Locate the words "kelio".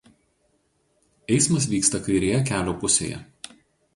2.49-2.75